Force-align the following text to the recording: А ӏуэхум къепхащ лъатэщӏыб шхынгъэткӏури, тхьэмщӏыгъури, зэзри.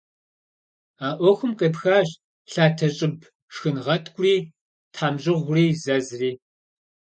А 1.07 1.09
ӏуэхум 1.17 1.51
къепхащ 1.59 2.09
лъатэщӏыб 2.51 3.17
шхынгъэткӏури, 3.53 4.35
тхьэмщӏыгъури, 4.93 5.67
зэзри. 5.83 6.31